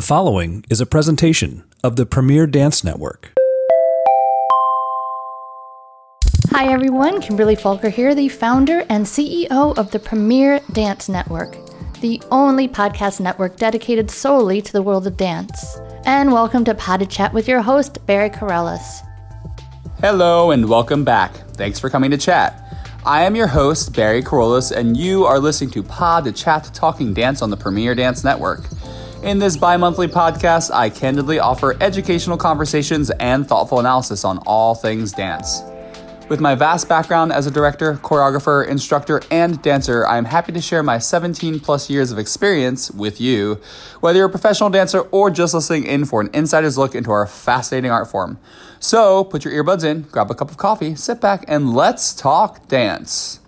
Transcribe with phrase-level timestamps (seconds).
[0.00, 3.34] The following is a presentation of the Premier Dance Network.
[6.52, 11.54] Hi everyone, Kimberly Falker here, the founder and CEO of the Premier Dance Network,
[12.00, 15.78] the only podcast network dedicated solely to the world of dance.
[16.06, 19.06] And welcome to Pod de Chat with your host, Barry Kerollis.
[20.00, 21.34] Hello and welcome back.
[21.56, 22.70] Thanks for coming to chat.
[23.04, 27.12] I am your host, Barry Kerollis, and you are listening to Pod de Chat Talking
[27.12, 28.64] Dance on the Premier Dance Network.
[29.22, 34.74] In this bi monthly podcast, I candidly offer educational conversations and thoughtful analysis on all
[34.74, 35.60] things dance.
[36.30, 40.60] With my vast background as a director, choreographer, instructor, and dancer, I am happy to
[40.62, 43.60] share my 17 plus years of experience with you,
[44.00, 47.26] whether you're a professional dancer or just listening in for an insider's look into our
[47.26, 48.38] fascinating art form.
[48.78, 52.68] So put your earbuds in, grab a cup of coffee, sit back, and let's talk
[52.68, 53.40] dance.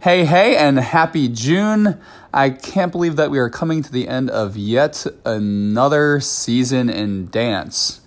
[0.00, 2.00] Hey, hey, and happy June.
[2.32, 7.28] I can't believe that we are coming to the end of yet another season in
[7.30, 8.00] dance.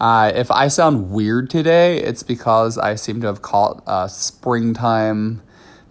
[0.00, 5.42] Uh, if I sound weird today, it's because I seem to have caught a springtime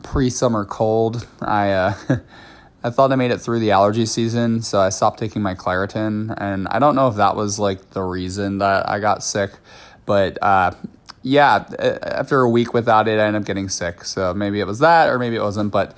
[0.04, 1.28] pre summer cold.
[1.42, 1.94] I, uh,
[2.84, 6.34] I thought I made it through the allergy season, so I stopped taking my Claritin.
[6.38, 9.52] And I don't know if that was like the reason that I got sick,
[10.06, 10.72] but uh,
[11.24, 11.66] yeah,
[12.02, 14.04] after a week without it, I ended up getting sick.
[14.06, 15.72] So maybe it was that, or maybe it wasn't.
[15.72, 15.96] But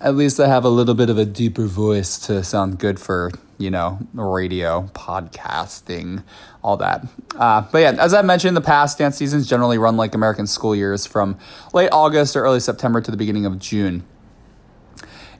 [0.00, 3.30] at least I have a little bit of a deeper voice to sound good for
[3.58, 6.22] you know, radio, podcasting,
[6.62, 7.06] all that.
[7.36, 10.46] Uh, but yeah, as I mentioned in the past, dance seasons generally run like American
[10.46, 11.38] school years from
[11.72, 14.04] late August or early September to the beginning of June.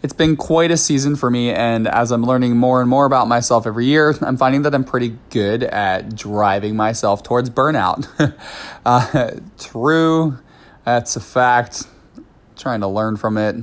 [0.02, 3.28] It's been quite a season for me, and as I'm learning more and more about
[3.28, 8.06] myself every year, I'm finding that I'm pretty good at driving myself towards burnout.
[8.86, 10.39] uh, true,
[10.84, 11.84] that's a fact.
[12.56, 13.56] trying to learn from it.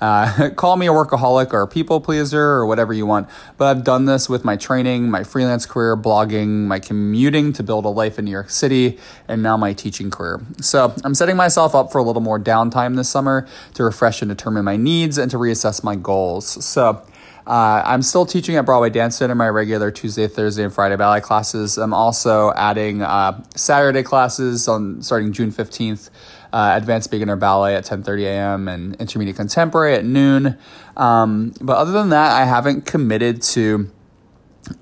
[0.00, 3.28] Uh, call me a workaholic or a people pleaser or whatever you want.
[3.56, 7.84] But I've done this with my training, my freelance career, blogging, my commuting to build
[7.84, 10.40] a life in New York City, and now my teaching career.
[10.60, 14.28] So I'm setting myself up for a little more downtime this summer to refresh and
[14.28, 16.64] determine my needs and to reassess my goals.
[16.64, 17.02] So
[17.48, 21.22] uh, I'm still teaching at Broadway Dance Center my regular Tuesday, Thursday, and Friday ballet
[21.22, 21.78] classes.
[21.78, 26.10] I'm also adding uh, Saturday classes on starting June 15th
[26.52, 28.68] uh, advanced beginner ballet at 10:30 a.m.
[28.68, 30.56] and intermediate contemporary at noon.
[30.96, 33.90] Um, but other than that, I haven't committed to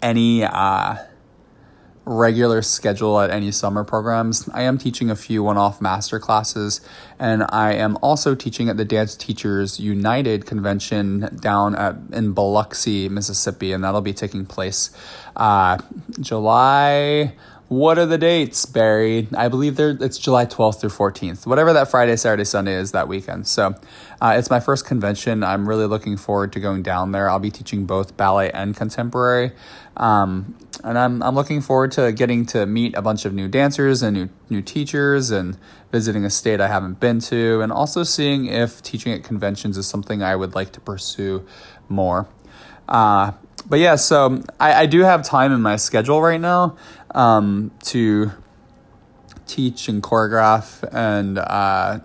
[0.02, 0.96] any uh,
[2.06, 4.48] regular schedule at any summer programs.
[4.50, 6.80] I am teaching a few one-off master classes,
[7.18, 13.10] and I am also teaching at the Dance Teachers United convention down at in Biloxi,
[13.10, 14.90] Mississippi, and that'll be taking place
[15.34, 15.78] uh,
[16.20, 17.34] July
[17.68, 19.26] what are the dates, Barry?
[19.36, 23.08] I believe they it's July 12th through 14th, whatever that Friday, Saturday, Sunday is that
[23.08, 23.48] weekend.
[23.48, 23.74] So
[24.20, 25.42] uh, it's my first convention.
[25.42, 27.28] I'm really looking forward to going down there.
[27.28, 29.50] I'll be teaching both ballet and contemporary.
[29.96, 30.54] Um,
[30.84, 34.16] and I'm, I'm looking forward to getting to meet a bunch of new dancers and
[34.16, 35.58] new, new teachers and
[35.90, 39.86] visiting a state I haven't been to, and also seeing if teaching at conventions is
[39.88, 41.44] something I would like to pursue
[41.88, 42.28] more.
[42.88, 43.32] Uh,
[43.68, 46.76] but yeah, so I, I do have time in my schedule right now
[47.14, 48.30] um, to
[49.46, 52.00] teach and choreograph and uh,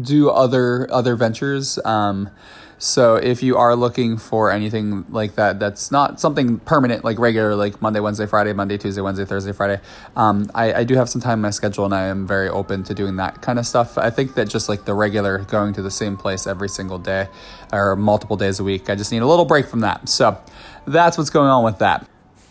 [0.00, 1.78] do other other ventures.
[1.84, 2.30] Um,
[2.78, 7.54] so if you are looking for anything like that, that's not something permanent, like regular,
[7.54, 9.80] like Monday, Wednesday, Friday, Monday, Tuesday, Wednesday, Thursday, Friday.
[10.14, 12.84] Um, I, I do have some time in my schedule, and I am very open
[12.84, 13.96] to doing that kind of stuff.
[13.96, 17.28] I think that just like the regular going to the same place every single day
[17.72, 20.08] or multiple days a week, I just need a little break from that.
[20.08, 20.38] So
[20.86, 22.06] that's what's going on with that.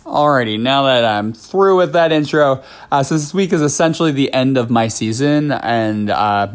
[0.06, 4.32] Alrighty, now that I'm through with that intro, uh, since this week is essentially the
[4.34, 6.50] end of my season and uh,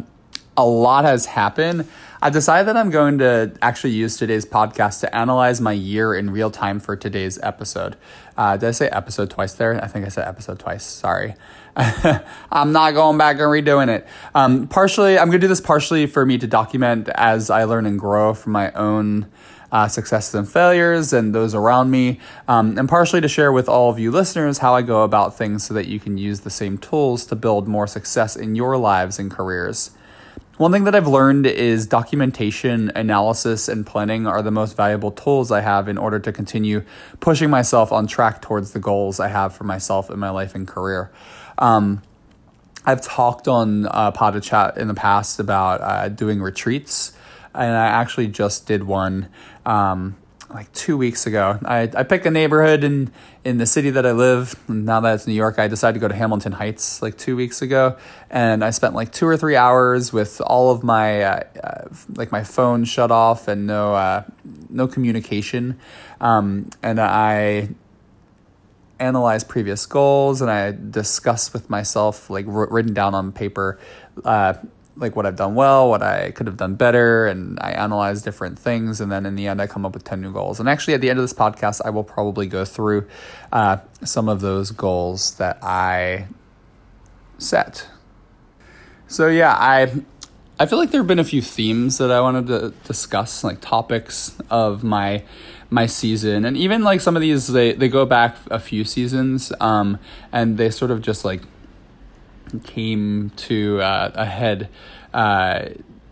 [0.57, 1.89] a lot has happened,
[2.23, 6.31] I decided that I'm going to actually use today's podcast to analyze my year in
[6.31, 7.97] real time for today's episode.
[8.37, 9.83] Uh, did I say episode twice there?
[9.83, 10.85] I think I said episode twice.
[10.85, 11.35] Sorry.
[11.77, 14.07] I'm not going back and redoing it.
[14.35, 17.87] Um, partially, I'm going to do this partially for me to document as I learn
[17.87, 19.27] and grow from my own
[19.73, 23.89] uh, successes and failures and those around me, um, and partially to share with all
[23.89, 26.77] of you listeners how I go about things so that you can use the same
[26.77, 29.93] tools to build more success in your lives and careers.
[30.61, 35.51] One thing that I've learned is documentation, analysis, and planning are the most valuable tools
[35.51, 36.85] I have in order to continue
[37.19, 40.69] pushing myself on track towards the goals I have for myself in my life and
[40.69, 41.11] career.
[41.57, 42.03] Um,
[42.85, 47.15] I've talked on uh, Pod de Chat in the past about uh, doing retreats
[47.55, 49.31] and I actually just did one
[49.65, 50.15] um,
[50.53, 51.59] like two weeks ago.
[51.65, 53.13] I, I picked a neighborhood in,
[53.45, 54.55] in the city that I live.
[54.69, 57.63] Now that it's New York, I decided to go to Hamilton Heights like two weeks
[57.63, 57.97] ago,
[58.31, 62.33] and I spent like two or three hours with all of my uh, uh, like
[62.33, 64.25] my phone shut off and no uh,
[64.69, 65.79] no communication,
[66.21, 67.71] um, and I
[68.99, 73.79] analyzed previous goals and I discussed with myself like written down on paper
[74.27, 74.55] uh,
[75.01, 78.59] like what I've done well, what I could have done better, and I analyze different
[78.59, 80.61] things, and then in the end, I come up with ten new goals.
[80.61, 83.09] And actually, at the end of this podcast, I will probably go through
[83.53, 86.29] uh, some of those goals that I
[87.39, 87.89] set.
[89.09, 89.91] So yeah, I
[90.61, 93.61] I feel like there have been a few themes that I wanted to discuss, like
[93.63, 95.25] topics of my
[95.71, 99.53] my season, and even like some of these they they go back a few seasons,
[99.59, 99.99] um,
[100.31, 101.41] and they sort of just like
[102.65, 104.69] came to uh, a head
[105.15, 105.67] uh,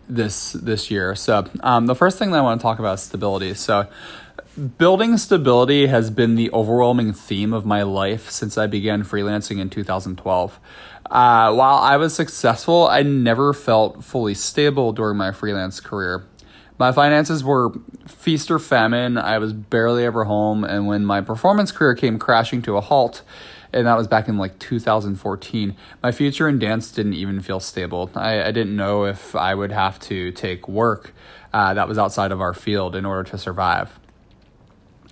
[0.07, 1.15] this this year.
[1.15, 3.53] So um, the first thing that I want to talk about is stability.
[3.53, 3.87] So
[4.77, 9.69] building stability has been the overwhelming theme of my life since I began freelancing in
[9.69, 10.59] 2012.
[11.09, 16.25] Uh, while I was successful, I never felt fully stable during my freelance career.
[16.77, 17.73] My finances were
[18.07, 19.17] feast or famine.
[19.17, 23.21] I was barely ever home, and when my performance career came crashing to a halt,
[23.71, 25.75] and that was back in like 2014.
[26.01, 28.09] My future in dance didn't even feel stable.
[28.15, 31.13] I, I didn't know if I would have to take work
[31.53, 33.99] uh, that was outside of our field in order to survive.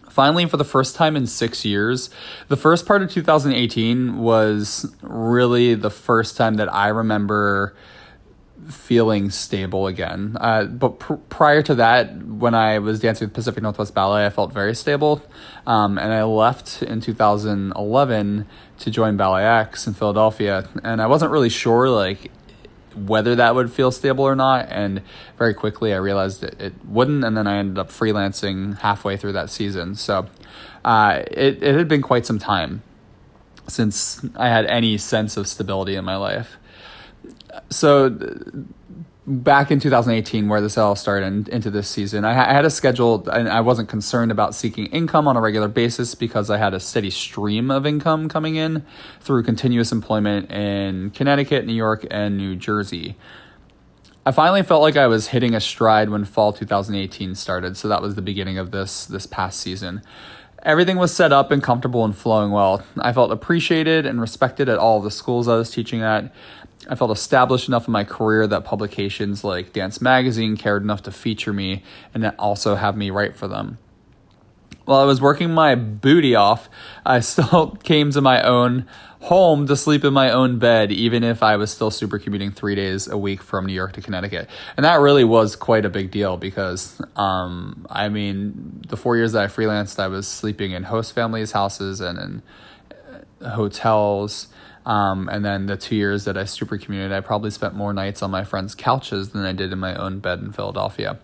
[0.09, 2.09] Finally, for the first time in six years,
[2.47, 7.75] the first part of 2018 was really the first time that I remember
[8.69, 10.37] feeling stable again.
[10.39, 14.29] Uh, but pr- prior to that, when I was dancing with Pacific Northwest Ballet, I
[14.29, 15.21] felt very stable.
[15.65, 18.45] Um, and I left in 2011
[18.79, 20.67] to join Ballet X in Philadelphia.
[20.83, 22.31] And I wasn't really sure, like,
[22.95, 24.67] whether that would feel stable or not.
[24.69, 25.01] And
[25.37, 27.23] very quickly, I realized it, it wouldn't.
[27.23, 29.95] And then I ended up freelancing halfway through that season.
[29.95, 30.27] So
[30.83, 32.83] uh, it, it had been quite some time
[33.67, 36.57] since I had any sense of stability in my life
[37.69, 38.61] so uh,
[39.27, 43.27] back in 2018 where this all started into this season I, I, had a schedule
[43.29, 46.79] and i wasn't concerned about seeking income on a regular basis because i had a
[46.79, 48.85] steady stream of income coming in
[49.19, 53.17] through continuous employment in connecticut new york and new jersey.
[54.25, 58.01] I finally felt like i was hitting a stride when fall 2018 started so that
[58.01, 60.01] was the beginning of this this past season.
[60.63, 62.83] Everything was set up and comfortable and flowing well.
[62.99, 66.33] I felt appreciated and respected at all the schools i was teaching at
[66.87, 71.11] I felt established enough in my career that publications like Dance Magazine cared enough to
[71.11, 73.77] feature me and then also have me write for them.
[74.85, 76.69] While I was working my booty off,
[77.05, 78.85] I still came to my own
[79.19, 82.75] home to sleep in my own bed, even if I was still super commuting three
[82.75, 84.49] days a week from New York to Connecticut.
[84.77, 89.33] And that really was quite a big deal because, um, I mean, the four years
[89.33, 92.43] that I freelanced, I was sleeping in host families' houses and in
[93.41, 94.47] uh, hotels
[94.87, 98.23] um, and then the two years that I super commuted, I probably spent more nights
[98.23, 101.19] on my friends' couches than I did in my own bed in Philadelphia.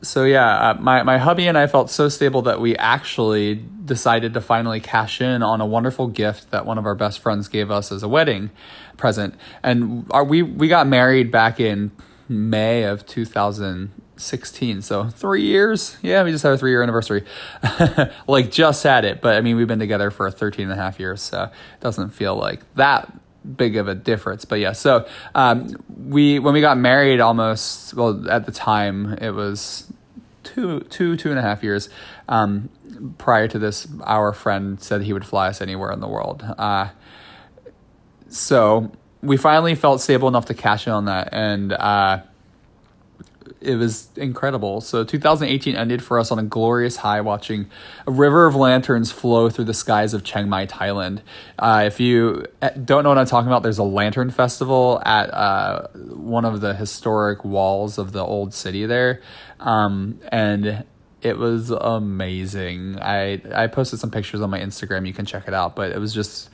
[0.00, 4.32] So yeah, uh, my my hubby and I felt so stable that we actually decided
[4.34, 7.70] to finally cash in on a wonderful gift that one of our best friends gave
[7.70, 8.50] us as a wedding
[8.96, 9.34] present.
[9.62, 11.90] And our, we we got married back in
[12.26, 15.96] May of 2000 16 so three years.
[16.02, 17.24] Yeah we just had a three year anniversary.
[18.26, 21.00] Like just had it but i mean we've been together for 13 and a half
[21.00, 23.12] years so it doesn't feel like that
[23.56, 25.74] big of a difference but yeah so um,
[26.08, 29.90] we when we got married almost well at the time it was
[30.54, 31.88] two two two and a half years
[32.28, 32.68] um,
[33.18, 36.42] prior to this our friend said he would fly us anywhere in the world.
[36.58, 36.88] Uh,
[38.28, 38.90] so
[39.22, 42.20] we finally felt stable enough to cash in on that and uh,
[43.60, 44.80] it was incredible.
[44.80, 47.70] So 2018 ended for us on a glorious high, watching
[48.06, 51.20] a river of lanterns flow through the skies of Chiang Mai, Thailand.
[51.58, 55.32] Uh, if you eh, don't know what I'm talking about, there's a lantern festival at
[55.32, 59.20] uh, one of the historic walls of the old city there,
[59.60, 60.84] um, and
[61.22, 62.98] it was amazing.
[63.00, 65.06] I I posted some pictures on my Instagram.
[65.06, 66.50] You can check it out, but it was just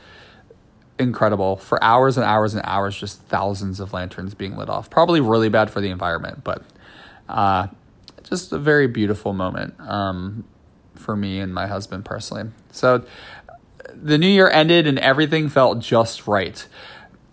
[0.98, 5.20] incredible for hours and hours and hours just thousands of lanterns being lit off probably
[5.20, 6.62] really bad for the environment but
[7.28, 7.68] uh,
[8.22, 10.44] just a very beautiful moment um,
[10.94, 12.50] for me and my husband personally.
[12.72, 13.04] So
[13.94, 16.66] the new year ended and everything felt just right.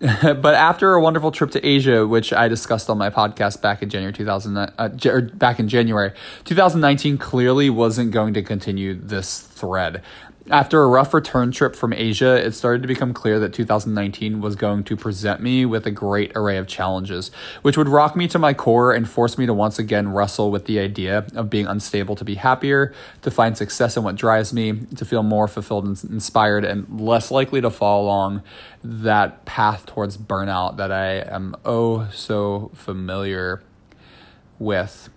[0.24, 3.90] but after a wonderful trip to Asia, which I discussed on my podcast back in
[3.90, 4.90] January 2000, uh,
[5.36, 6.12] back in January
[6.44, 10.02] 2019, clearly wasn't going to continue this thread.
[10.50, 14.56] After a rough return trip from Asia, it started to become clear that 2019 was
[14.56, 17.30] going to present me with a great array of challenges,
[17.62, 20.66] which would rock me to my core and force me to once again wrestle with
[20.66, 24.74] the idea of being unstable to be happier, to find success in what drives me,
[24.96, 28.42] to feel more fulfilled and inspired, and less likely to fall along
[28.84, 33.62] that path towards burnout that I am oh so familiar
[34.58, 35.10] with.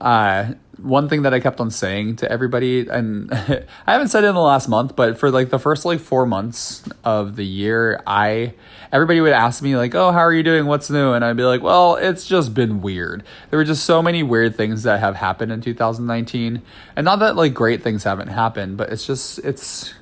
[0.00, 3.30] Uh, one thing that I kept on saying to everybody, and
[3.86, 6.26] I haven't said it in the last month, but for like the first like four
[6.26, 8.54] months of the year, I
[8.92, 10.66] everybody would ask me like, "Oh, how are you doing?
[10.66, 13.22] What's new?" And I'd be like, "Well, it's just been weird.
[13.50, 16.62] There were just so many weird things that have happened in 2019,
[16.96, 19.92] and not that like great things haven't happened, but it's just it's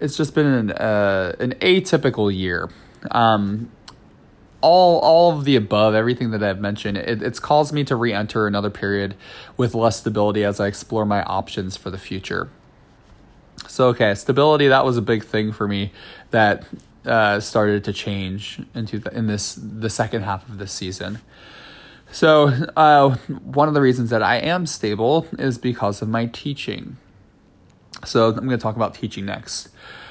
[0.00, 2.70] it's just been an uh, an atypical year."
[3.10, 3.70] Um,
[4.60, 8.46] all all of the above, everything that I've mentioned, it, it's caused me to re-enter
[8.46, 9.14] another period
[9.56, 12.48] with less stability as I explore my options for the future.
[13.66, 15.92] So okay, stability that was a big thing for me
[16.30, 16.64] that
[17.04, 21.20] uh, started to change into the, in this the second half of this season.
[22.12, 26.96] So uh, one of the reasons that I am stable is because of my teaching.
[28.04, 29.68] So I'm going to talk about teaching next.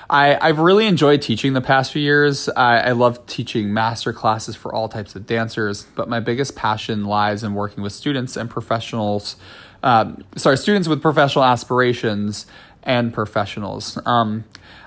[0.10, 2.50] I, I've really enjoyed teaching the past few years.
[2.50, 7.06] I, I love teaching master classes for all types of dancers, but my biggest passion
[7.06, 9.36] lies in working with students and professionals.
[9.84, 12.48] Um, sorry, students with professional aspirations
[12.84, 14.00] and professionals.
[14.06, 14.46] Um,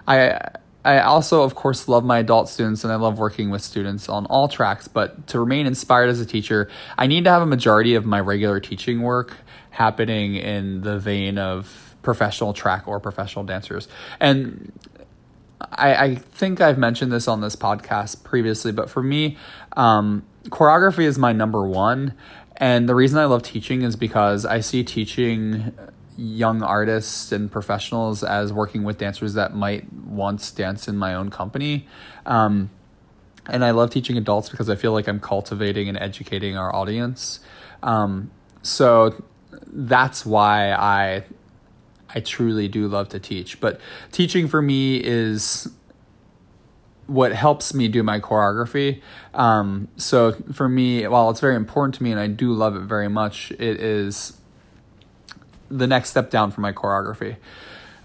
[0.08, 0.40] I
[0.84, 4.26] I also, of course, love my adult students and I love working with students on
[4.26, 4.88] all tracks.
[4.88, 8.18] But to remain inspired as a teacher, I need to have a majority of my
[8.18, 9.36] regular teaching work
[9.70, 13.86] happening in the vein of professional track or professional dancers.
[14.18, 14.72] And
[15.72, 19.36] I, I think I've mentioned this on this podcast previously, but for me,
[19.76, 22.14] um, choreography is my number one.
[22.56, 25.72] And the reason I love teaching is because I see teaching
[26.16, 31.30] young artists and professionals as working with dancers that might once dance in my own
[31.30, 31.88] company.
[32.26, 32.70] Um,
[33.46, 37.40] and I love teaching adults because I feel like I'm cultivating and educating our audience.
[37.82, 38.30] Um,
[38.62, 39.24] so
[39.66, 41.24] that's why I
[42.14, 43.60] I truly do love to teach.
[43.60, 45.68] But teaching for me is
[47.06, 49.00] what helps me do my choreography.
[49.34, 52.82] Um, so for me, while it's very important to me and I do love it
[52.82, 54.38] very much, it is
[55.68, 57.36] the next step down for my choreography.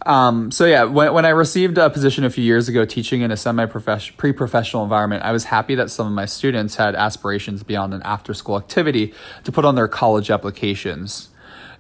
[0.06, 3.32] Um, so yeah, when, when I received a position a few years ago teaching in
[3.32, 7.64] a semi professional, pre-professional environment, I was happy that some of my students had aspirations
[7.64, 11.30] beyond an after-school activity to put on their college applications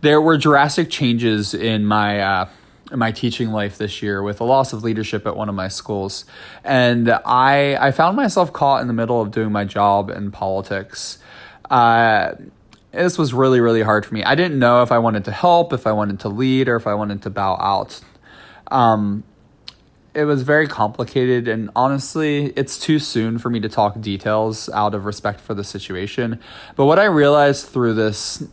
[0.01, 2.49] there were drastic changes in my uh,
[2.91, 5.67] in my teaching life this year with a loss of leadership at one of my
[5.67, 6.25] schools,
[6.63, 11.19] and I I found myself caught in the middle of doing my job in politics.
[11.69, 12.33] Uh,
[12.91, 14.23] this was really really hard for me.
[14.23, 16.87] I didn't know if I wanted to help, if I wanted to lead, or if
[16.87, 17.99] I wanted to bow out.
[18.69, 19.23] Um,
[20.13, 24.95] it was very complicated and honestly it's too soon for me to talk details out
[24.95, 26.39] of respect for the situation
[26.75, 28.43] but what i realized through this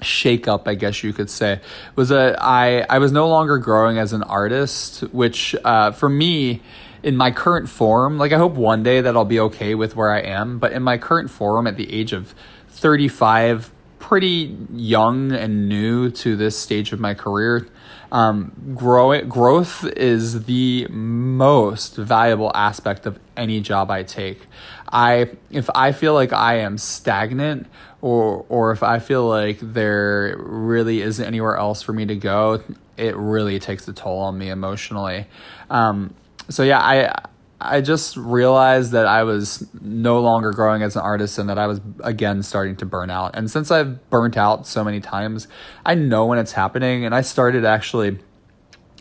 [0.00, 1.60] shakeup, I guess you could say,
[1.94, 6.62] was that I I was no longer growing as an artist, which uh, for me
[7.02, 10.10] in my current form, like I hope one day that I'll be okay with where
[10.10, 12.34] I am, but in my current form at the age of
[12.68, 17.66] 35, pretty young and new to this stage of my career,
[18.12, 24.46] um, grow, growth is the most valuable aspect of any job I take.
[24.88, 27.66] I if I feel like I am stagnant
[28.00, 32.62] or or if I feel like there really isn't anywhere else for me to go,
[32.96, 35.26] it really takes a toll on me emotionally.
[35.70, 36.14] Um,
[36.48, 37.12] so yeah, I
[37.60, 41.66] I just realized that I was no longer growing as an artist and that I
[41.66, 43.34] was again starting to burn out.
[43.34, 45.48] And since I've burnt out so many times,
[45.84, 47.04] I know when it's happening.
[47.04, 48.18] And I started actually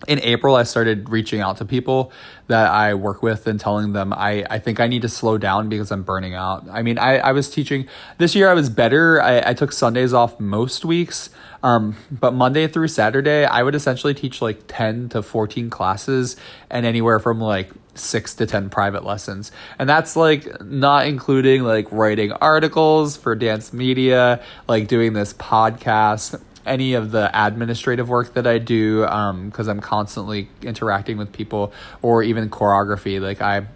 [0.07, 2.11] in April, I started reaching out to people
[2.47, 5.69] that I work with and telling them I, I think I need to slow down
[5.69, 6.65] because I'm burning out.
[6.69, 7.87] I mean, I, I was teaching
[8.17, 9.21] this year, I was better.
[9.21, 11.29] I, I took Sundays off most weeks.
[11.63, 16.35] Um, but Monday through Saturday, I would essentially teach like 10 to 14 classes
[16.69, 19.51] and anywhere from like six to 10 private lessons.
[19.79, 26.39] And that's like not including like writing articles for dance media, like doing this podcast
[26.65, 31.74] any of the administrative work that I do because um, I'm constantly interacting with people
[32.01, 33.22] or even choreography.
[33.22, 33.67] Like I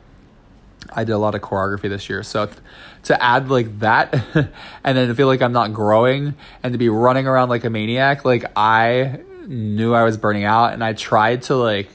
[0.92, 2.24] I did a lot of choreography this year.
[2.24, 2.50] So
[3.04, 4.14] to add like that
[4.84, 7.70] and then to feel like I'm not growing and to be running around like a
[7.70, 11.90] maniac, like I knew I was burning out and I tried to like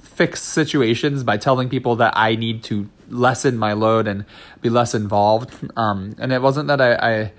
[0.00, 4.24] fix situations by telling people that I need to lessen my load and
[4.60, 5.52] be less involved.
[5.76, 7.32] Um, and it wasn't that I, I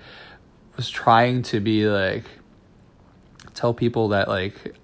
[0.76, 2.24] was trying to be like
[3.60, 4.74] tell people that like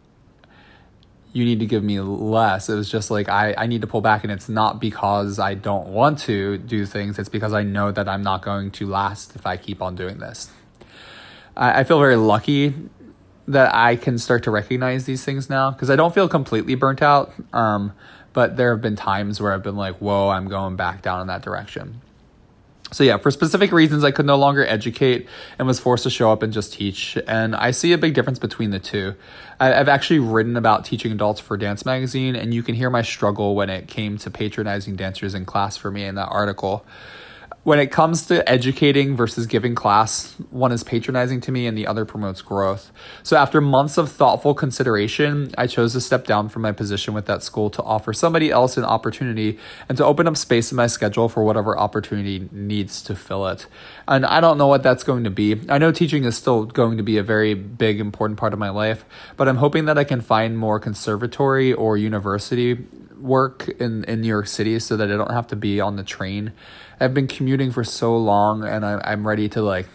[1.33, 2.69] you need to give me less.
[2.69, 5.55] It was just like I, I need to pull back and it's not because I
[5.55, 9.35] don't want to do things, it's because I know that I'm not going to last
[9.35, 10.51] if I keep on doing this.
[11.57, 12.75] I, I feel very lucky
[13.49, 17.01] that I can start to recognize these things now because I don't feel completely burnt
[17.03, 17.33] out.
[17.53, 17.93] Um,
[18.33, 21.27] but there have been times where I've been like, whoa, I'm going back down in
[21.29, 22.03] that direction.
[22.93, 25.27] So, yeah, for specific reasons, I could no longer educate
[25.59, 27.19] and was forced to show up and just teach.
[27.27, 29.15] And I see a big difference between the two.
[29.59, 33.57] I've actually written about teaching adults for Dance Magazine, and you can hear my struggle
[33.57, 36.85] when it came to patronizing dancers in class for me in that article
[37.67, 41.85] when it comes to educating versus giving class, one is patronizing to me and the
[41.85, 42.93] other promotes growth.
[43.25, 47.27] So after months of thoughtful consideration, I chose to step down from my position with
[47.27, 49.59] that school to offer somebody else an opportunity
[49.89, 53.67] and to open up space in my schedule for whatever opportunity needs to fill it.
[54.07, 55.61] And I don't know what that's going to be.
[55.69, 58.71] I know teaching is still going to be a very big, important part of my
[58.71, 59.05] life,
[59.37, 62.87] but I'm hoping that I can find more conservatory or university
[63.19, 66.05] work in, in New York City so that I don't have to be on the
[66.05, 66.53] train.
[67.01, 69.89] I've been commuting for so long and I, I'm ready to like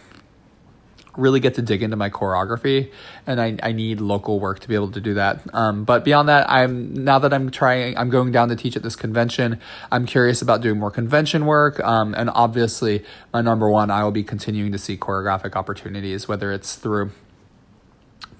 [1.16, 2.90] really get to dig into my choreography
[3.26, 6.28] and I, I need local work to be able to do that um, but beyond
[6.28, 9.60] that i'm now that i'm trying i'm going down to teach at this convention
[9.90, 14.10] i'm curious about doing more convention work um, and obviously my number one i will
[14.10, 17.10] be continuing to see choreographic opportunities whether it's through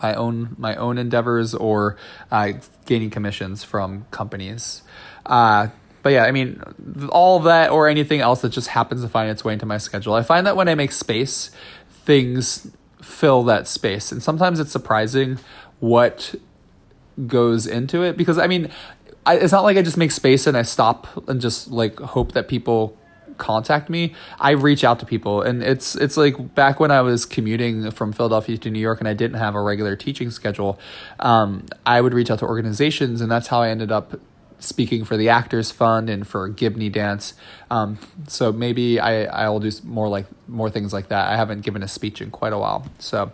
[0.03, 1.97] my own my own endeavors or
[2.31, 2.53] uh,
[2.87, 4.83] gaining commissions from companies.
[5.25, 5.69] Uh,
[6.03, 6.61] but yeah, I mean,
[7.11, 10.15] all that or anything else that just happens to find its way into my schedule.
[10.15, 11.53] I find that when I make space,
[11.91, 12.71] things
[13.01, 15.39] fill that space, and sometimes it's surprising
[15.79, 16.35] what
[17.27, 18.71] goes into it because I mean,
[19.25, 22.33] I, it's not like I just make space and I stop and just like hope
[22.33, 22.97] that people
[23.43, 27.27] contact me, I reach out to people, and it's it's like back when I was
[27.27, 30.79] commuting from Philadelphia to New York, and I didn't have a regular teaching schedule.
[31.19, 34.21] Um, I would reach out to organizations, and that's how I ended up
[34.61, 37.35] speaking for the Actors Fund and for Gibney Dance.
[37.69, 41.29] Um, so maybe I I will do more like more things like that.
[41.29, 43.33] I haven't given a speech in quite a while, so.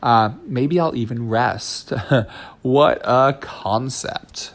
[0.00, 1.92] Uh, maybe I'll even rest.
[2.62, 4.52] what a concept.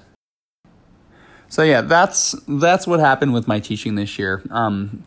[1.54, 4.42] So yeah, that's that's what happened with my teaching this year.
[4.50, 5.04] Um,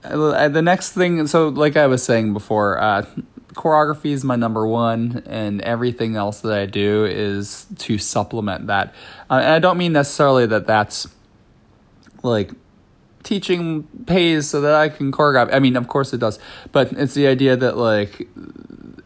[0.00, 3.04] the next thing, so like I was saying before, uh,
[3.52, 8.94] choreography is my number one, and everything else that I do is to supplement that.
[9.28, 11.06] Uh, and I don't mean necessarily that that's
[12.22, 12.52] like
[13.22, 15.52] teaching pays so that I can choreograph.
[15.52, 16.38] I mean, of course it does,
[16.72, 18.28] but it's the idea that like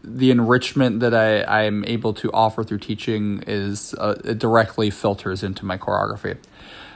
[0.03, 5.43] the enrichment that I, I'm able to offer through teaching is uh, it directly filters
[5.43, 6.37] into my choreography.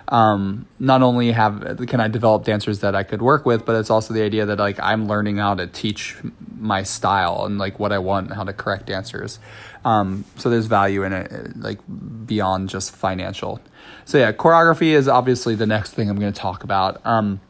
[0.09, 3.89] Um, not only have can I develop dancers that I could work with, but it's
[3.89, 6.15] also the idea that like I'm learning how to teach
[6.57, 9.39] my style and like what I want, and how to correct dancers.
[9.83, 11.79] Um, so there's value in it, like
[12.25, 13.59] beyond just financial.
[14.07, 17.05] So yeah, choreography is obviously the next thing I'm going to talk about.
[17.05, 17.41] Um,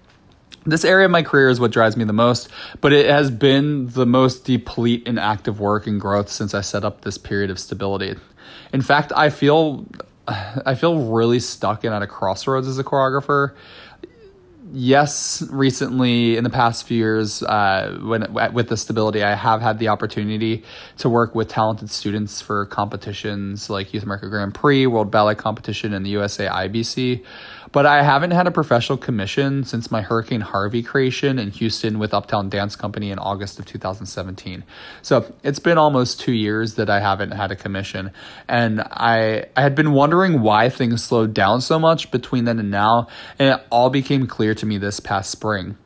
[0.66, 2.50] this area of my career is what drives me the most,
[2.82, 6.84] but it has been the most deplete in active work and growth since I set
[6.84, 8.16] up this period of stability.
[8.74, 9.86] In fact, I feel
[10.28, 13.54] I feel really stuck and at a crossroads as a choreographer
[14.72, 19.80] yes, recently in the past few years, uh, when with the stability, I have had
[19.80, 20.64] the opportunity
[20.98, 25.94] to work with talented students for competitions like Youth America Grand Prix, World Ballet Competition,
[25.94, 27.24] and the USA IBC.
[27.78, 32.12] But I haven't had a professional commission since my Hurricane Harvey creation in Houston with
[32.12, 34.64] Uptown Dance Company in August of 2017.
[35.04, 38.14] So it's been almost two years that I haven't had a commission.
[38.48, 42.72] And I, I had been wondering why things slowed down so much between then and
[42.72, 43.10] now.
[43.38, 45.78] And it all became clear to me this past spring.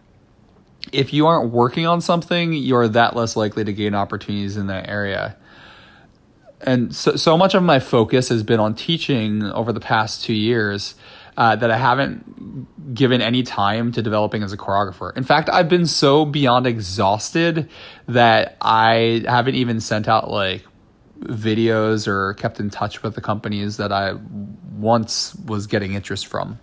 [0.93, 4.87] If you aren't working on something, you're that less likely to gain opportunities in that
[4.87, 5.35] area.
[6.61, 10.33] And so, so much of my focus has been on teaching over the past two
[10.33, 10.95] years
[11.41, 15.17] uh, that I haven't given any time to developing as a choreographer.
[15.17, 17.67] In fact, I've been so beyond exhausted
[18.07, 20.63] that I haven't even sent out like
[21.21, 24.13] videos or kept in touch with the companies that I
[24.77, 26.59] once was getting interest from.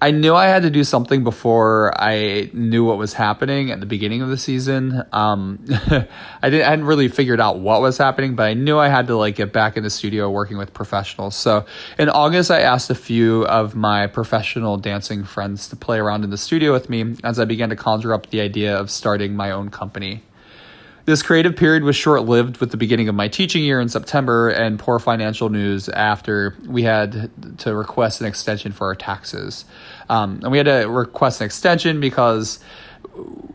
[0.00, 3.86] I knew I had to do something before I knew what was happening at the
[3.86, 5.02] beginning of the season.
[5.12, 8.88] Um, I didn't I hadn't really figured out what was happening, but I knew I
[8.88, 11.34] had to like get back in the studio working with professionals.
[11.34, 11.66] So
[11.98, 16.30] in August, I asked a few of my professional dancing friends to play around in
[16.30, 19.50] the studio with me as I began to conjure up the idea of starting my
[19.50, 20.22] own company.
[21.08, 24.50] This creative period was short lived with the beginning of my teaching year in September
[24.50, 29.64] and poor financial news after we had to request an extension for our taxes.
[30.10, 32.58] Um, and we had to request an extension because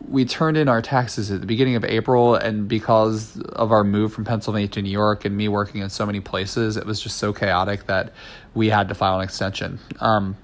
[0.08, 4.12] we turned in our taxes at the beginning of April, and because of our move
[4.12, 7.18] from Pennsylvania to New York and me working in so many places, it was just
[7.18, 8.14] so chaotic that
[8.52, 9.78] we had to file an extension.
[10.00, 10.36] Um,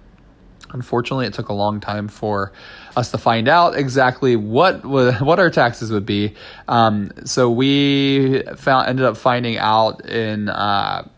[0.73, 2.53] unfortunately, it took a long time for
[2.97, 6.35] us to find out exactly what what our taxes would be.
[6.69, 10.49] Um, so we found ended up finding out in.
[10.49, 11.09] Uh,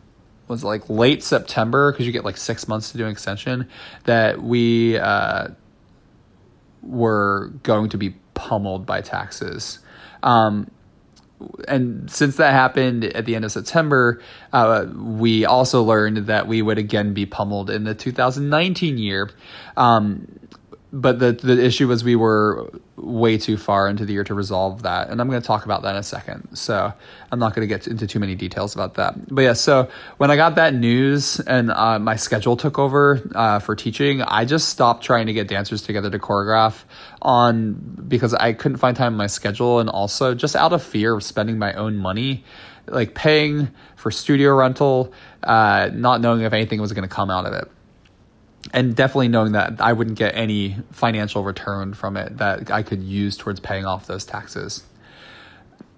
[0.49, 3.69] was like late September because you get like six months to do an extension
[4.05, 5.49] that we uh,
[6.83, 9.79] were going to be pummeled by taxes.
[10.23, 10.71] Um,
[11.69, 14.21] and since that happened at the end of September,
[14.53, 19.31] uh, we also learned that we would again be pummeled in the 2019 year.
[19.77, 20.39] Um,
[20.93, 24.83] but the the issue was we were way too far into the year to resolve
[24.83, 26.55] that, and I'm going to talk about that in a second.
[26.55, 26.93] So
[27.31, 29.35] I'm not going to get into too many details about that.
[29.35, 33.59] But yeah, so when I got that news and uh, my schedule took over uh,
[33.61, 36.85] for teaching, I just stopped trying to get dancers together to choreograph
[37.23, 37.73] on
[38.07, 41.25] because I couldn't find time in my schedule, and also just out of fear of
[41.25, 42.45] spending my own money
[42.87, 47.47] like paying for studio rental, uh, not knowing if anything was going to come out
[47.47, 47.71] of it
[48.73, 53.03] and definitely knowing that I wouldn't get any financial return from it that I could
[53.03, 54.85] use towards paying off those taxes.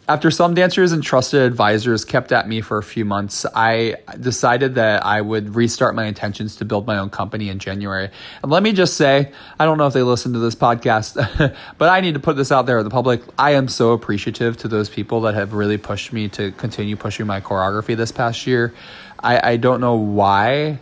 [0.07, 4.75] After some dancers and trusted advisors kept at me for a few months, I decided
[4.75, 8.11] that I would restart my intentions to build my own company in January.
[8.43, 11.89] And let me just say, I don't know if they listen to this podcast, but
[11.89, 13.23] I need to put this out there to the public.
[13.39, 17.27] I am so appreciative to those people that have really pushed me to continue pushing
[17.27, 18.75] my choreography this past year.
[19.21, 20.81] I, I don't know why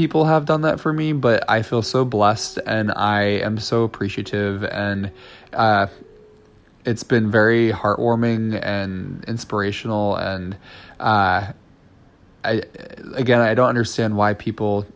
[0.00, 3.82] people have done that for me, but I feel so blessed and I am so
[3.82, 4.64] appreciative.
[4.64, 5.10] And
[5.52, 5.88] uh,
[6.86, 10.16] it's been very heartwarming and inspirational.
[10.16, 10.56] And
[10.98, 11.52] uh,
[12.42, 12.62] I,
[13.12, 14.86] again, I don't understand why people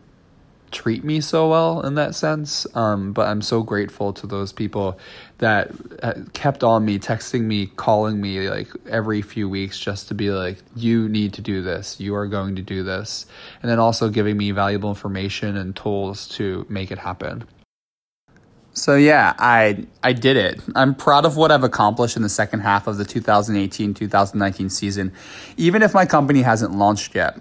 [0.71, 2.65] treat me so well in that sense.
[2.75, 4.97] Um, but I'm so grateful to those people
[5.39, 5.71] that
[6.01, 10.31] uh, kept on me, texting me, calling me like every few weeks just to be
[10.31, 11.99] like, you need to do this.
[11.99, 13.25] You are going to do this.
[13.61, 17.45] And then also giving me valuable information and tools to make it happen.
[18.73, 20.59] So yeah, I I did it.
[20.75, 25.13] I'm proud of what I've accomplished in the second half of the 2018-2019 season,
[25.55, 27.39] even if my company hasn't launched yet.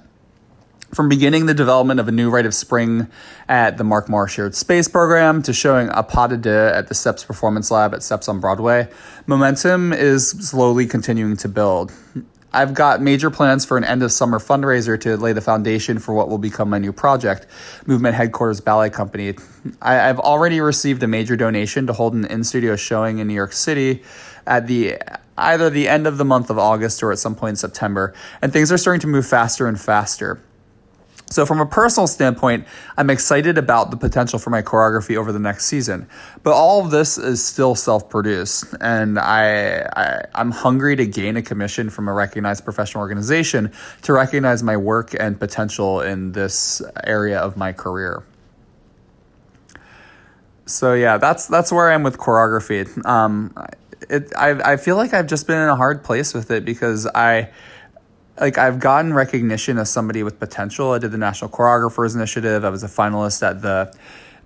[0.94, 3.09] From beginning the development of a new rite of spring
[3.48, 6.94] at the Mark Morris Shared Space program to showing a pas de deux at the
[6.94, 8.88] Steps Performance Lab at Steps on Broadway,
[9.26, 11.92] momentum is slowly continuing to build.
[12.52, 16.14] I've got major plans for an end of summer fundraiser to lay the foundation for
[16.14, 17.48] what will become my new project,
[17.87, 19.35] Movement Headquarters Ballet Company.
[19.83, 23.35] I, have already received a major donation to hold an in studio showing in New
[23.35, 24.04] York City
[24.46, 24.98] at the
[25.37, 28.52] either the end of the month of August or at some point in September, and
[28.52, 30.40] things are starting to move faster and faster.
[31.35, 32.64] So, from a personal standpoint,
[32.97, 36.09] I'm excited about the potential for my choreography over the next season.
[36.44, 41.37] But all of this is still self produced, and I, I, I'm hungry to gain
[41.37, 46.81] a commission from a recognized professional organization to recognize my work and potential in this
[47.03, 48.23] area of my career.
[50.66, 53.05] So yeah, that's that's where I am with choreography.
[53.05, 53.53] Um,
[54.09, 57.09] it I I feel like I've just been in a hard place with it because
[57.09, 57.51] I
[58.38, 60.92] like I've gotten recognition as somebody with potential.
[60.92, 62.64] I did the National Choreographers Initiative.
[62.64, 63.94] I was a finalist at the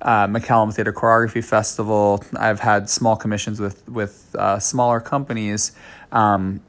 [0.02, 2.22] uh, McCallum Theater Choreography Festival.
[2.36, 5.72] I've had small commissions with with uh, smaller companies,
[6.12, 6.60] um,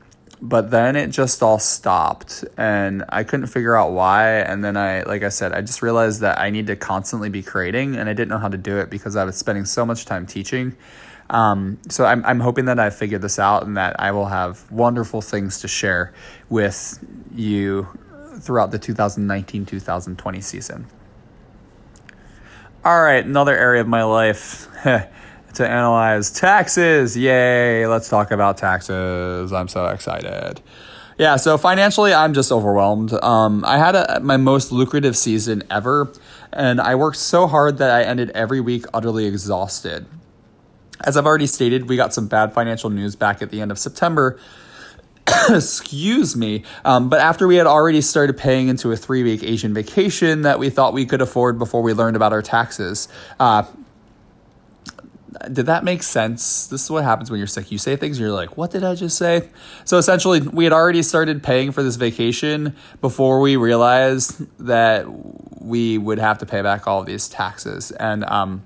[0.41, 4.38] but then it just all stopped, and I couldn't figure out why.
[4.38, 7.43] And then I, like I said, I just realized that I need to constantly be
[7.43, 10.05] creating, and I didn't know how to do it because I was spending so much
[10.05, 10.75] time teaching.
[11.29, 14.69] Um, so I'm, I'm hoping that I figured this out and that I will have
[14.71, 16.13] wonderful things to share
[16.49, 17.03] with
[17.35, 17.87] you
[18.39, 20.87] throughout the 2019 2020 season.
[22.83, 27.17] All right, another area of my life to analyze taxes.
[27.17, 29.51] Yay, let's talk about taxes.
[29.51, 30.61] I'm so excited.
[31.17, 33.11] Yeah, so financially, I'm just overwhelmed.
[33.11, 36.13] Um, I had a, my most lucrative season ever,
[36.53, 40.05] and I worked so hard that I ended every week utterly exhausted.
[41.03, 43.79] As I've already stated, we got some bad financial news back at the end of
[43.79, 44.39] September.
[45.49, 46.63] Excuse me.
[46.83, 50.59] Um, but after we had already started paying into a three week Asian vacation that
[50.59, 53.07] we thought we could afford before we learned about our taxes.
[53.39, 53.63] Uh,
[55.51, 56.67] did that make sense?
[56.67, 57.71] This is what happens when you're sick.
[57.71, 59.47] You say things, you're like, what did I just say?
[59.85, 65.05] So essentially, we had already started paying for this vacation before we realized that
[65.62, 67.91] we would have to pay back all of these taxes.
[67.91, 68.63] And um,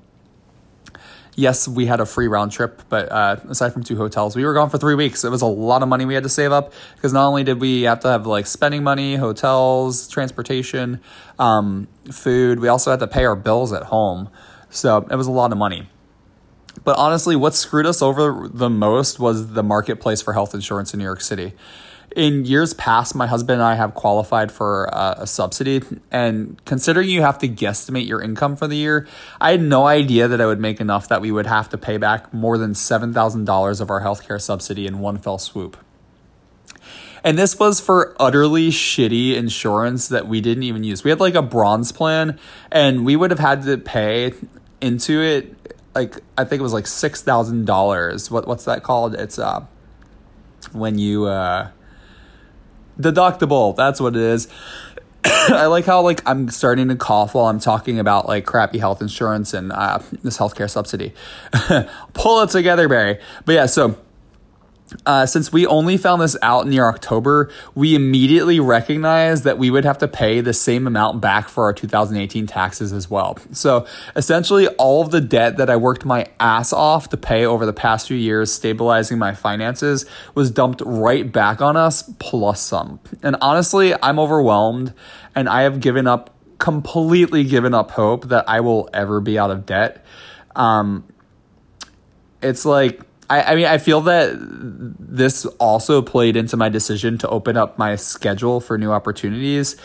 [1.35, 4.53] yes, we had a free round trip, but uh, aside from two hotels, we were
[4.53, 5.23] gone for three weeks.
[5.23, 7.59] It was a lot of money we had to save up because not only did
[7.59, 11.01] we have to have like spending money, hotels, transportation,
[11.39, 14.29] um, food, we also had to pay our bills at home.
[14.69, 15.89] So it was a lot of money.
[16.83, 20.97] But honestly, what screwed us over the most was the marketplace for health insurance in
[20.97, 21.53] New York City.
[22.15, 27.09] In years past, my husband and I have qualified for a, a subsidy, and considering
[27.09, 29.07] you have to guesstimate your income for the year,
[29.41, 31.97] I had no idea that I would make enough that we would have to pay
[31.97, 35.77] back more than $7,000 of our healthcare subsidy in one fell swoop.
[37.23, 41.03] And this was for utterly shitty insurance that we didn't even use.
[41.03, 42.37] We had like a bronze plan,
[42.71, 44.33] and we would have had to pay
[44.81, 45.55] into it
[45.95, 48.29] like I think it was like six thousand dollars.
[48.29, 49.15] What what's that called?
[49.15, 49.65] It's uh
[50.71, 51.69] when you uh
[52.99, 53.75] deductible.
[53.75, 54.47] That's what it is.
[55.25, 59.01] I like how like I'm starting to cough while I'm talking about like crappy health
[59.01, 61.13] insurance and uh, this healthcare subsidy.
[62.13, 63.19] Pull it together, Barry.
[63.45, 63.97] But yeah, so
[65.05, 69.85] uh, since we only found this out near October, we immediately recognized that we would
[69.85, 73.37] have to pay the same amount back for our 2018 taxes as well.
[73.51, 77.65] So essentially, all of the debt that I worked my ass off to pay over
[77.65, 82.99] the past few years, stabilizing my finances, was dumped right back on us, plus some.
[83.21, 84.93] And honestly, I'm overwhelmed
[85.35, 89.51] and I have given up, completely given up hope that I will ever be out
[89.51, 90.05] of debt.
[90.55, 91.05] Um,
[92.41, 93.01] it's like,
[93.33, 94.37] I, I mean, I feel that
[94.99, 99.75] this also played into my decision to open up my schedule for new opportunities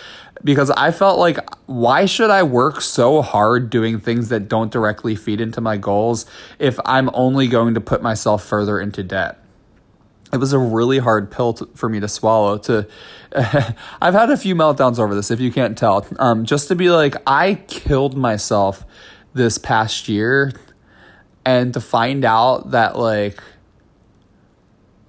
[0.44, 5.16] because I felt like, why should I work so hard doing things that don't directly
[5.16, 6.26] feed into my goals
[6.58, 9.42] if I'm only going to put myself further into debt?
[10.30, 12.58] It was a really hard pill to, for me to swallow.
[12.58, 12.86] To,
[14.02, 16.06] I've had a few meltdowns over this, if you can't tell.
[16.18, 18.84] Um, just to be like, I killed myself
[19.32, 20.52] this past year
[21.48, 23.40] and to find out that like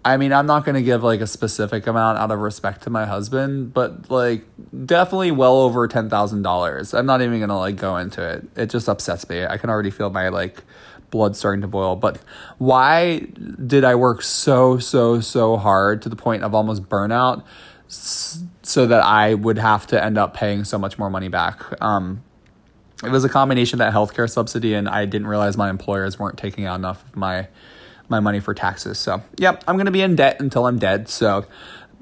[0.06, 2.90] I mean, I'm not going to give like a specific amount out of respect to
[2.90, 4.46] my husband, but like
[4.86, 6.98] definitely well over $10,000.
[6.98, 8.48] I'm not even going to like go into it.
[8.56, 9.46] It just upsets me.
[9.46, 10.64] I can already feel my like
[11.10, 11.98] blood starting to boil.
[11.98, 12.20] But
[12.58, 13.28] why
[13.68, 17.44] did I work so, so, so hard to the point of almost burnout
[17.90, 21.62] so that I would have to end up paying so much more money back?
[21.82, 22.24] Um,
[23.04, 26.38] it was a combination of that healthcare subsidy, and I didn't realize my employers weren't
[26.38, 27.48] taking out enough of my
[28.10, 28.98] my money for taxes.
[28.98, 31.08] So, yep, I'm gonna be in debt until I'm dead.
[31.08, 31.46] So,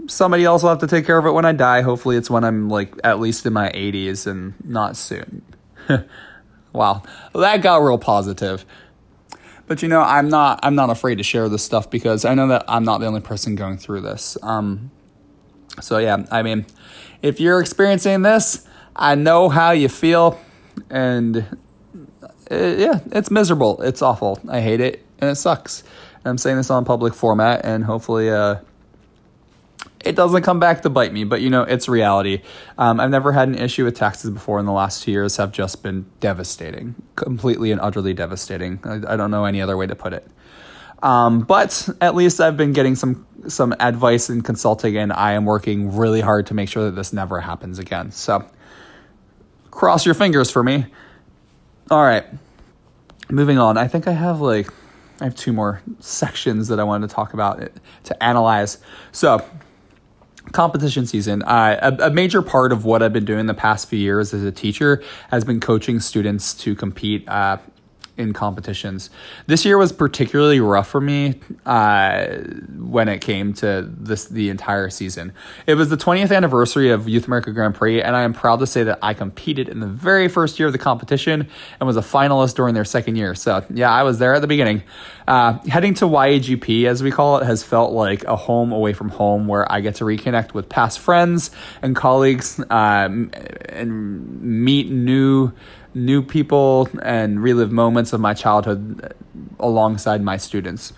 [0.07, 1.81] somebody else will have to take care of it when I die.
[1.81, 5.43] Hopefully, it's when I'm like at least in my 80s and not soon.
[6.73, 7.03] wow,
[7.35, 8.65] that got real positive.
[9.67, 12.47] But you know, I'm not I'm not afraid to share this stuff because I know
[12.47, 14.37] that I'm not the only person going through this.
[14.41, 14.91] Um,
[15.81, 16.65] so yeah, I mean,
[17.21, 20.39] if you're experiencing this, I know how you feel
[20.89, 21.37] and
[22.49, 23.81] it, yeah, it's miserable.
[23.81, 24.39] It's awful.
[24.47, 25.83] I hate it, and it sucks.
[26.17, 28.57] And I'm saying this on public format, and hopefully, uh,
[30.03, 31.23] it doesn't come back to bite me.
[31.23, 32.41] But you know, it's reality.
[32.77, 35.51] Um, I've never had an issue with taxes before, and the last two years have
[35.51, 38.79] just been devastating, completely and utterly devastating.
[38.83, 40.27] I, I don't know any other way to put it.
[41.03, 45.45] Um, but at least I've been getting some some advice and consulting, and I am
[45.45, 48.11] working really hard to make sure that this never happens again.
[48.11, 48.45] So
[49.77, 50.87] cross your fingers for me.
[51.91, 52.25] All right.
[53.29, 53.77] Moving on.
[53.77, 54.67] I think I have like
[55.21, 57.61] I have two more sections that I wanted to talk about
[58.05, 58.79] to analyze.
[59.11, 59.45] So,
[60.51, 61.43] competition season.
[61.43, 64.43] Uh, a, a, major part of what I've been doing the past few years as
[64.43, 67.57] a teacher has been coaching students to compete uh,
[68.17, 69.09] in competitions.
[69.45, 72.27] This year was particularly rough for me uh,
[72.77, 75.33] when it came to this the entire season.
[75.65, 78.67] It was the 20th anniversary of Youth America Grand Prix, and I am proud to
[78.67, 81.47] say that I competed in the very first year of the competition
[81.79, 83.35] and was a finalist during their second year.
[83.35, 84.83] So yeah, I was there at the beginning.
[85.27, 89.09] Uh, heading to YAGP, as we call it, has felt like a home away from
[89.09, 91.51] home where I get to reconnect with past friends
[91.81, 93.31] and colleagues um,
[93.67, 95.51] and meet new
[95.97, 99.13] new people and relive moments of my childhood
[99.59, 100.93] alongside my students.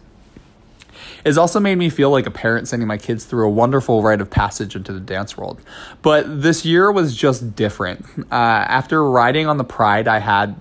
[1.26, 4.22] It's also made me feel like a parent sending my kids through a wonderful rite
[4.22, 5.62] of passage into the dance world.
[6.02, 8.06] But this year was just different.
[8.32, 10.56] Uh, after riding on the pride I had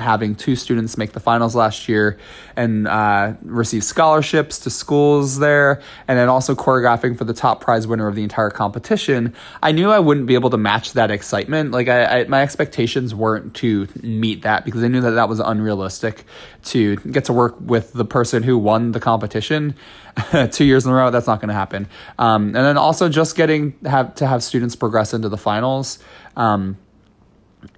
[0.00, 2.18] having two students make the finals last year
[2.56, 7.86] and uh, receive scholarships to schools there, and then also choreographing for the top prize
[7.86, 11.70] winner of the entire competition, I knew I wouldn't be able to match that excitement.
[11.70, 15.40] Like I, I, my expectations weren't to meet that because I knew that that was
[15.40, 16.24] unrealistic
[16.64, 19.74] to get to work with the person who won the competition
[20.50, 21.10] two years in a row.
[21.10, 21.88] That's not going to happen.
[22.18, 25.98] Um, and then also just getting have to have students progress into the finals.
[26.36, 26.76] Um,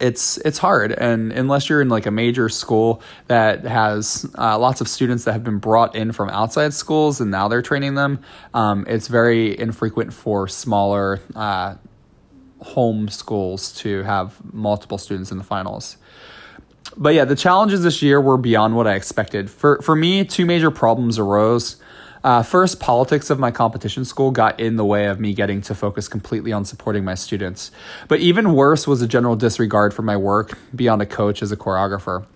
[0.00, 4.80] it's it's hard and unless you're in like a major school that has uh, lots
[4.80, 8.20] of students that have been brought in from outside schools and now they're training them
[8.54, 11.74] um, it's very infrequent for smaller uh,
[12.60, 15.96] home schools to have multiple students in the finals
[16.96, 19.50] but yeah, the challenges this year were beyond what I expected.
[19.50, 21.76] For for me, two major problems arose.
[22.24, 25.74] Uh, first, politics of my competition school got in the way of me getting to
[25.74, 27.70] focus completely on supporting my students.
[28.08, 31.56] But even worse was a general disregard for my work beyond a coach as a
[31.56, 32.26] choreographer.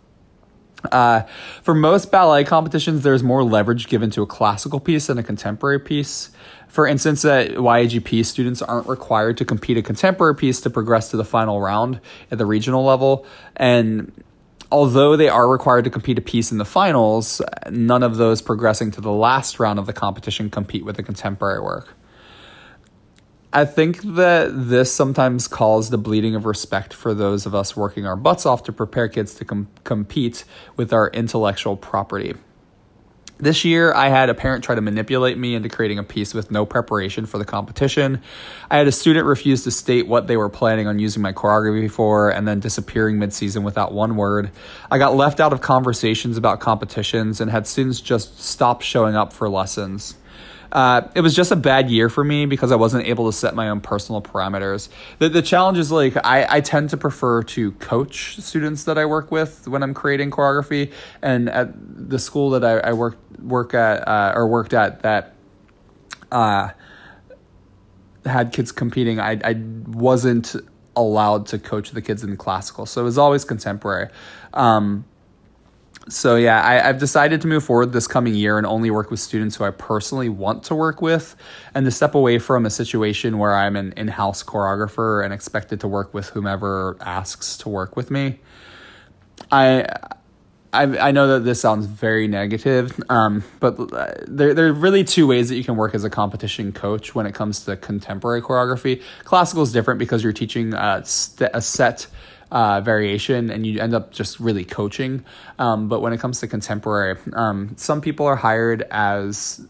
[0.92, 1.22] Uh,
[1.62, 5.80] for most ballet competitions, there's more leverage given to a classical piece than a contemporary
[5.80, 6.30] piece.
[6.68, 11.16] For instance, at YAGP, students aren't required to compete a contemporary piece to progress to
[11.16, 13.24] the final round at the regional level.
[13.56, 14.12] And
[14.70, 18.90] although they are required to compete a piece in the finals, none of those progressing
[18.92, 21.94] to the last round of the competition compete with the contemporary work.
[23.52, 28.06] I think that this sometimes calls the bleeding of respect for those of us working
[28.06, 30.44] our butts off to prepare kids to com- compete
[30.76, 32.34] with our intellectual property.
[33.38, 36.50] This year, I had a parent try to manipulate me into creating a piece with
[36.50, 38.22] no preparation for the competition.
[38.70, 41.90] I had a student refuse to state what they were planning on using my choreography
[41.90, 44.50] for and then disappearing mid season without one word.
[44.90, 49.34] I got left out of conversations about competitions and had students just stop showing up
[49.34, 50.16] for lessons.
[50.72, 53.54] Uh, it was just a bad year for me because I wasn't able to set
[53.54, 54.88] my own personal parameters.
[55.18, 59.06] The, the challenge is like I, I tend to prefer to coach students that I
[59.06, 60.92] work with when I'm creating choreography.
[61.22, 61.70] And at
[62.08, 65.34] the school that I, I work work at uh, or worked at that
[66.32, 66.70] uh,
[68.24, 69.54] had kids competing, I, I
[69.86, 70.56] wasn't
[70.96, 72.86] allowed to coach the kids in classical.
[72.86, 74.08] So it was always contemporary.
[74.54, 75.04] Um,
[76.08, 79.18] so yeah, I, have decided to move forward this coming year and only work with
[79.18, 81.34] students who I personally want to work with,
[81.74, 85.88] and to step away from a situation where I'm an in-house choreographer and expected to
[85.88, 88.40] work with whomever asks to work with me.
[89.50, 89.86] I.
[90.72, 93.78] I, I know that this sounds very negative, um, but
[94.28, 97.24] there, there are really two ways that you can work as a competition coach when
[97.24, 99.02] it comes to contemporary choreography.
[99.24, 102.08] Classical is different because you're teaching a, st- a set
[102.50, 105.24] uh, variation and you end up just really coaching.
[105.58, 109.66] Um, but when it comes to contemporary, um, some people are hired as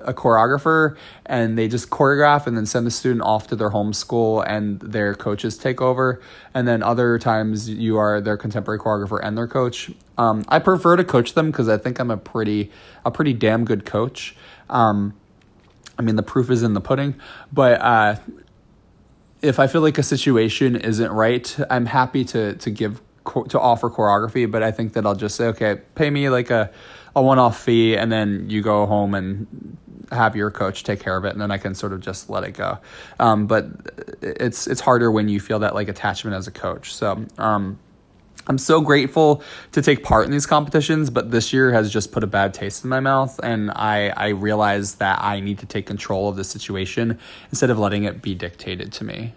[0.00, 3.92] a choreographer and they just choreograph and then send the student off to their home
[3.92, 6.20] school and their coaches take over.
[6.54, 9.90] And then other times you are their contemporary choreographer and their coach.
[10.18, 12.70] Um, I prefer to coach them because I think I'm a pretty
[13.04, 14.36] a pretty damn good coach.
[14.68, 15.14] Um,
[15.98, 17.14] I mean, the proof is in the pudding,
[17.52, 18.16] but uh,
[19.42, 23.02] if I feel like a situation isn't right, I'm happy to to give
[23.48, 26.70] to offer choreography, but I think that I'll just say, okay, pay me like a
[27.14, 29.76] a one off fee, and then you go home and
[30.10, 32.44] have your coach take care of it, and then I can sort of just let
[32.44, 32.78] it go.
[33.18, 33.66] Um, but
[34.22, 36.94] it's it's harder when you feel that like attachment as a coach.
[36.94, 37.26] So.
[37.38, 37.78] Um,
[38.46, 42.24] I'm so grateful to take part in these competitions, but this year has just put
[42.24, 45.86] a bad taste in my mouth, and I I realized that I need to take
[45.86, 47.18] control of the situation
[47.50, 49.34] instead of letting it be dictated to me.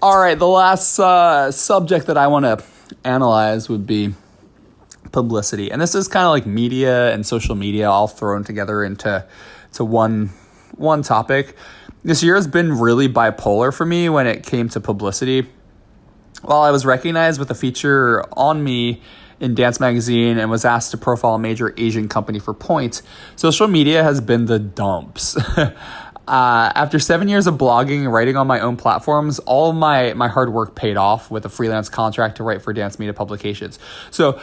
[0.00, 2.64] All right, the last uh, subject that I want to
[3.04, 4.14] analyze would be
[5.12, 9.26] publicity, and this is kind of like media and social media all thrown together into
[9.74, 10.30] to one
[10.74, 11.54] one topic.
[12.02, 15.46] This year has been really bipolar for me when it came to publicity
[16.42, 19.00] while I was recognized with a feature on me
[19.40, 23.02] in Dance Magazine and was asked to profile a major Asian company for points,
[23.34, 25.36] social media has been the dumps.
[25.56, 25.72] uh,
[26.28, 30.52] after seven years of blogging and writing on my own platforms, all my, my hard
[30.52, 33.78] work paid off with a freelance contract to write for Dance Media Publications.
[34.10, 34.40] So,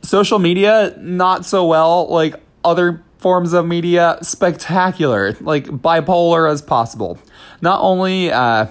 [0.00, 2.08] social media, not so well.
[2.08, 7.18] Like other forms of media, spectacular, like bipolar as possible.
[7.60, 8.66] Not only, uh,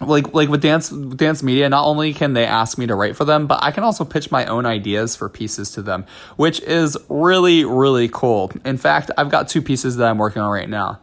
[0.00, 3.24] like like with dance dance media not only can they ask me to write for
[3.24, 6.04] them but i can also pitch my own ideas for pieces to them
[6.36, 8.50] which is really really cool.
[8.64, 11.00] In fact i've got two pieces that i'm working on right now.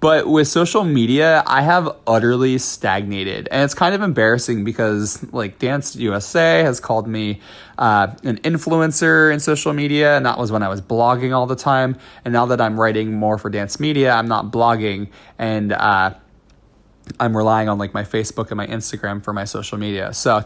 [0.00, 3.48] But with social media i have utterly stagnated.
[3.52, 7.40] And it's kind of embarrassing because like dance usa has called me
[7.78, 11.56] uh, an influencer in social media and that was when i was blogging all the
[11.56, 11.96] time.
[12.24, 15.08] And now that i'm writing more for dance media i'm not blogging.
[15.38, 16.14] And uh,
[17.18, 20.12] I'm relying on like my Facebook and my Instagram for my social media.
[20.12, 20.44] So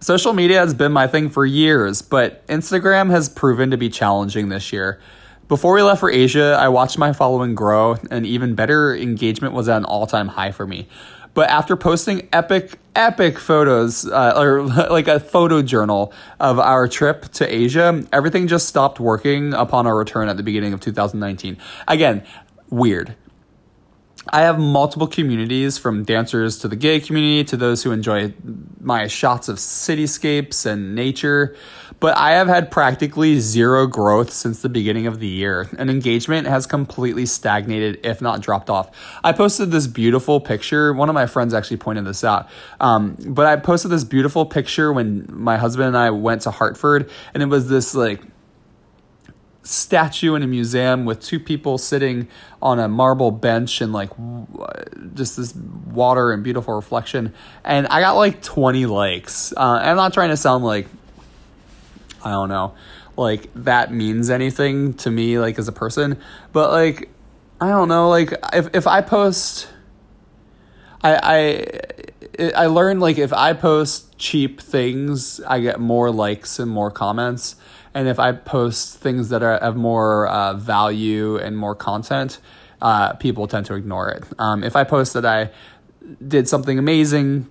[0.00, 4.48] social media has been my thing for years, but Instagram has proven to be challenging
[4.48, 5.00] this year.
[5.48, 9.68] Before we left for Asia, I watched my following grow, and even better engagement was
[9.68, 10.88] at an all time high for me.
[11.34, 17.28] But after posting epic, epic photos, uh, or like a photo journal of our trip
[17.34, 21.58] to Asia, everything just stopped working upon our return at the beginning of 2019.
[21.86, 22.24] Again,
[22.70, 23.14] weird
[24.28, 28.34] I have multiple communities from dancers to the gay community to those who enjoy
[28.80, 31.54] my shots of cityscapes and nature.
[32.00, 36.46] But I have had practically zero growth since the beginning of the year, and engagement
[36.46, 38.90] has completely stagnated, if not dropped off.
[39.24, 40.92] I posted this beautiful picture.
[40.92, 42.48] One of my friends actually pointed this out.
[42.80, 47.08] Um, but I posted this beautiful picture when my husband and I went to Hartford,
[47.32, 48.22] and it was this like
[49.66, 52.28] statue in a museum with two people sitting
[52.62, 54.10] on a marble bench and like
[55.14, 57.34] just this water and beautiful reflection.
[57.64, 59.52] And i got like 20 likes.
[59.56, 60.86] Uh, i'm not trying to sound like
[62.24, 62.74] i don't know
[63.16, 66.18] like that means anything to me like as a person.
[66.52, 67.10] But like
[67.60, 69.68] i don't know like if, if i post
[71.02, 71.95] i i
[72.56, 77.56] i learned like if i post cheap things i get more likes and more comments
[77.96, 82.40] and if I post things that are have more uh, value and more content,
[82.82, 84.22] uh, people tend to ignore it.
[84.38, 85.48] Um, if I post that I
[86.28, 87.48] did something amazing,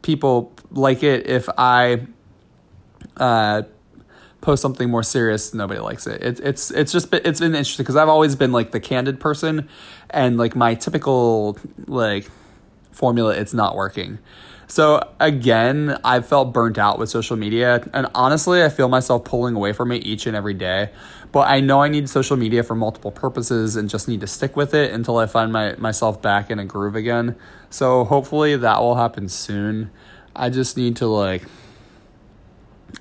[0.00, 1.26] people like it.
[1.26, 2.06] If I
[3.18, 3.64] uh,
[4.40, 6.22] post something more serious, nobody likes it.
[6.22, 9.20] it it's it's just been, it's been interesting because I've always been like the candid
[9.20, 9.68] person,
[10.08, 12.30] and like my typical like
[12.94, 14.18] formula, it's not working.
[14.66, 17.86] So again, I felt burnt out with social media.
[17.92, 20.90] And honestly, I feel myself pulling away from it each and every day.
[21.32, 24.56] But I know I need social media for multiple purposes and just need to stick
[24.56, 27.36] with it until I find my, myself back in a groove again.
[27.70, 29.90] So hopefully that will happen soon.
[30.34, 31.42] I just need to like,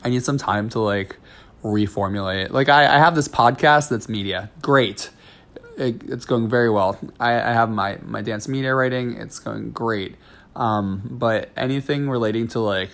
[0.03, 1.17] I need some time to like
[1.63, 2.49] reformulate.
[2.49, 4.49] Like I, I have this podcast that's media.
[4.61, 5.11] Great.
[5.83, 6.97] It, it's going very well.
[7.19, 9.13] I, I have my, my dance media writing.
[9.17, 10.15] It's going great
[10.55, 12.91] um, but anything relating to like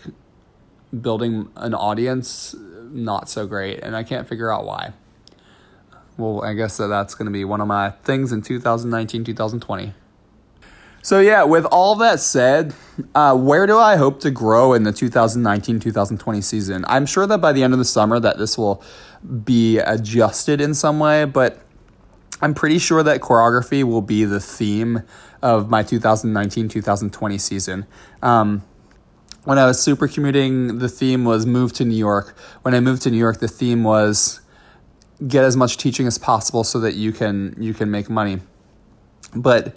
[0.99, 2.55] building an audience,
[2.91, 3.79] not so great.
[3.81, 4.93] And I can't figure out why.
[6.17, 9.93] Well, I guess that that's going to be one of my things in 2019, 2020.
[11.01, 12.73] So, yeah, with all that said,
[13.15, 16.83] uh, where do I hope to grow in the 2019 2020 season?
[16.89, 18.83] I'm sure that by the end of the summer that this will
[19.45, 21.61] be adjusted in some way, but
[22.41, 25.03] I'm pretty sure that choreography will be the theme
[25.41, 27.85] of my 2019 2020 season.
[28.21, 28.63] Um,
[29.43, 32.37] when I was super commuting, the theme was move to New York.
[32.61, 34.41] When I moved to New York, the theme was
[35.27, 38.39] get as much teaching as possible so that you can you can make money.
[39.35, 39.75] But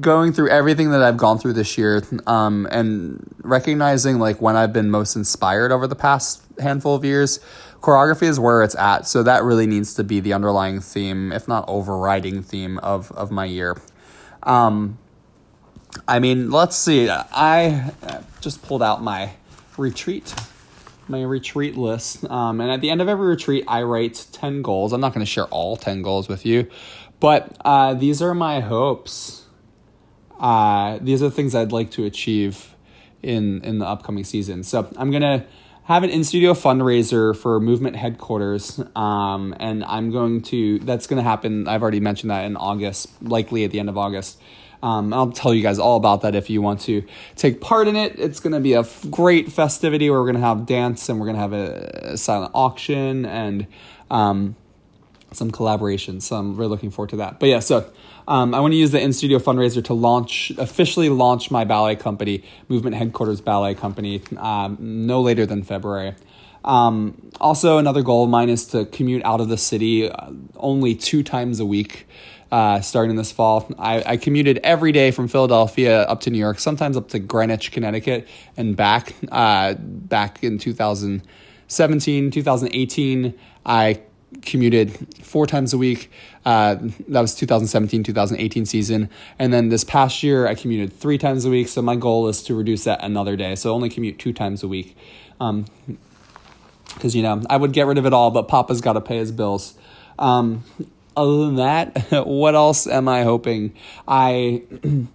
[0.00, 4.72] going through everything that I've gone through this year, um, and recognizing like when I've
[4.72, 7.40] been most inspired over the past handful of years,
[7.86, 9.06] choreography is where it's at.
[9.06, 13.30] So that really needs to be the underlying theme, if not overriding theme of of
[13.30, 13.76] my year.
[14.42, 14.98] Um,
[16.08, 17.08] I mean, let's see.
[17.08, 17.92] I
[18.40, 19.30] just pulled out my
[19.78, 20.34] retreat,
[21.06, 22.28] my retreat list.
[22.28, 24.92] Um, and at the end of every retreat, I write 10 goals.
[24.92, 26.68] I'm not going to share all 10 goals with you,
[27.20, 29.46] but uh, these are my hopes.
[30.38, 32.74] Uh, these are things I'd like to achieve
[33.22, 34.64] in, in the upcoming season.
[34.64, 35.46] So I'm to
[35.86, 41.16] have an in studio fundraiser for movement headquarters um, and i'm going to that's going
[41.16, 44.40] to happen i've already mentioned that in august likely at the end of august.
[44.82, 47.02] Um, i'll tell you guys all about that if you want to
[47.34, 48.18] take part in it.
[48.20, 51.18] It's going to be a f- great festivity where we're going to have dance and
[51.18, 53.66] we're going to have a, a, silent auction and
[54.10, 54.54] um,
[55.32, 57.40] some collaboration so i'm really looking forward to that.
[57.40, 57.90] But yeah so
[58.28, 61.96] um, I want to use the in studio fundraiser to launch officially launch my ballet
[61.96, 66.14] company, Movement Headquarters Ballet Company, um, no later than February.
[66.64, 70.94] Um, also, another goal of mine is to commute out of the city uh, only
[70.94, 72.08] two times a week.
[72.50, 76.60] Uh, starting this fall, I, I commuted every day from Philadelphia up to New York,
[76.60, 79.14] sometimes up to Greenwich, Connecticut, and back.
[79.32, 84.00] Uh, back in 2017, 2018, I
[84.42, 86.10] commuted four times a week.
[86.44, 86.76] Uh,
[87.08, 89.10] that was 2017, 2018 season.
[89.38, 91.68] And then this past year, I commuted three times a week.
[91.68, 93.54] So my goal is to reduce that another day.
[93.54, 94.96] So only commute two times a week.
[95.40, 95.66] Um,
[96.94, 99.18] because you know I would get rid of it all, but Papa's got to pay
[99.18, 99.74] his bills.
[100.18, 100.64] Um,
[101.16, 103.74] other than that, what else am I hoping?
[104.08, 104.62] I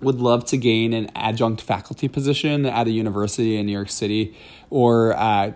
[0.00, 4.36] would love to gain an adjunct faculty position at a university in New York City,
[4.70, 5.52] or uh,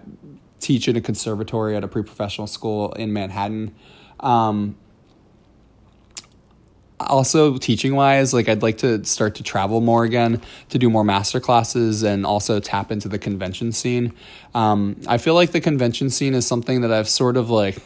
[0.61, 3.75] teach in a conservatory at a pre-professional school in Manhattan.
[4.21, 4.77] Um,
[6.99, 10.41] also teaching wise like i'd like to start to travel more again
[10.71, 14.13] to do more master classes and also tap into the convention scene
[14.55, 17.77] um, i feel like the convention scene is something that i've sort of like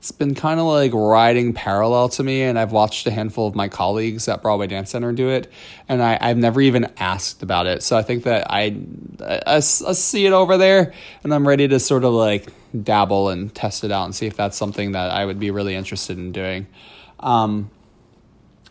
[0.00, 3.54] it's been kind of like riding parallel to me and i've watched a handful of
[3.54, 5.52] my colleagues at broadway dance center do it
[5.88, 8.76] and I, i've never even asked about it so i think that I,
[9.22, 10.92] I, I see it over there
[11.22, 14.36] and i'm ready to sort of like dabble and test it out and see if
[14.36, 16.66] that's something that i would be really interested in doing
[17.20, 17.70] um,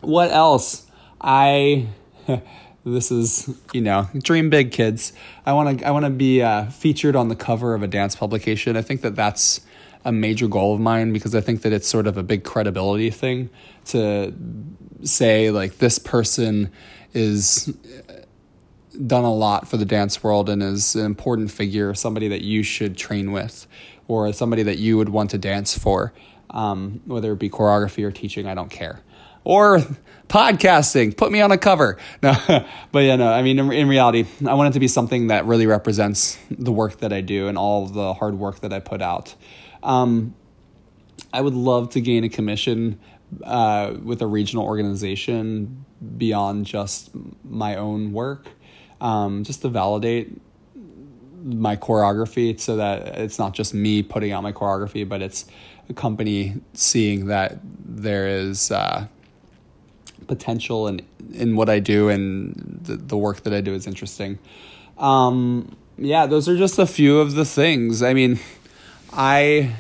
[0.02, 0.88] what else?
[1.22, 1.88] I
[2.86, 5.14] this is you know dream big kids.
[5.46, 8.16] I want to I want to be uh, featured on the cover of a dance
[8.16, 8.78] publication.
[8.78, 9.62] I think that that's
[10.06, 13.10] a major goal of mine because I think that it's sort of a big credibility
[13.10, 13.50] thing
[13.86, 14.34] to
[15.04, 16.72] say like this person
[17.14, 17.74] is
[19.06, 22.64] done a lot for the dance world and is an important figure, somebody that you
[22.64, 23.68] should train with,
[24.08, 26.14] or somebody that you would want to dance for,
[26.50, 29.02] um, whether it be choreography or teaching, I don't care.
[29.44, 29.80] Or
[30.28, 31.98] podcasting, put me on a cover.
[32.22, 32.36] No,
[32.92, 35.46] but yeah, no, I mean, in, in reality, I want it to be something that
[35.46, 39.02] really represents the work that I do and all the hard work that I put
[39.02, 39.36] out.
[39.84, 40.36] Um,
[41.34, 43.00] I would love to gain a commission
[43.44, 45.86] uh, with a regional organization
[46.18, 47.12] beyond just
[47.44, 48.48] my own work,
[49.02, 50.42] um, just to validate
[51.44, 55.46] my choreography so that it's not just me putting out my choreography, but it's
[55.88, 59.08] a company seeing that there is uh,
[60.28, 61.02] potential in,
[61.34, 64.40] in what I do and the, the work that I do is interesting.
[64.98, 68.04] Um, yeah, those are just a few of the things.
[68.04, 68.40] I mean,
[69.14, 69.76] I